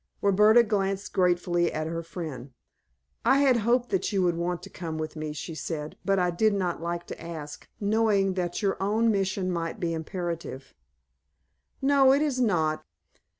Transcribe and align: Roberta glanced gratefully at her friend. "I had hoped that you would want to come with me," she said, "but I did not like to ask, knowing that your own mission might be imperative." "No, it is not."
Roberta 0.23 0.63
glanced 0.63 1.13
gratefully 1.13 1.71
at 1.71 1.85
her 1.85 2.01
friend. 2.01 2.53
"I 3.23 3.37
had 3.37 3.57
hoped 3.57 3.89
that 3.91 4.11
you 4.11 4.23
would 4.23 4.35
want 4.35 4.63
to 4.63 4.69
come 4.71 4.97
with 4.97 5.15
me," 5.15 5.31
she 5.31 5.53
said, 5.53 5.95
"but 6.03 6.17
I 6.17 6.31
did 6.31 6.55
not 6.55 6.81
like 6.81 7.05
to 7.05 7.21
ask, 7.21 7.69
knowing 7.79 8.33
that 8.33 8.63
your 8.63 8.81
own 8.81 9.11
mission 9.11 9.51
might 9.51 9.79
be 9.79 9.93
imperative." 9.93 10.73
"No, 11.83 12.13
it 12.13 12.23
is 12.23 12.41
not." 12.41 12.83